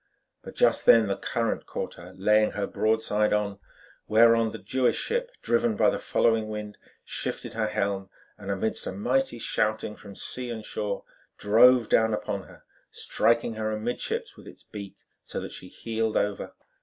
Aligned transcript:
But 0.41 0.55
just 0.55 0.87
then 0.87 1.05
the 1.05 1.15
current 1.15 1.67
caught 1.67 1.93
her, 1.93 2.15
laying 2.17 2.53
her 2.53 2.65
broadside 2.65 3.33
on, 3.33 3.59
whereon 4.07 4.51
the 4.51 4.57
Jewish 4.57 4.97
ship, 4.97 5.29
driven 5.43 5.75
by 5.75 5.91
the 5.91 5.99
following 5.99 6.49
wind, 6.49 6.79
shifted 7.05 7.53
her 7.53 7.67
helm 7.67 8.09
and, 8.35 8.49
amidst 8.49 8.87
a 8.87 8.91
mighty 8.93 9.37
shouting 9.37 9.95
from 9.95 10.15
sea 10.15 10.49
and 10.49 10.65
shore, 10.65 11.03
drove 11.37 11.87
down 11.87 12.15
upon 12.15 12.41
her, 12.47 12.63
striking 12.89 13.53
her 13.53 13.71
amidships 13.71 14.35
with 14.35 14.47
its 14.47 14.63
beak 14.63 14.95
so 15.23 15.39
that 15.39 15.51
she 15.51 15.67
heeled 15.67 16.17
over. 16.17 16.53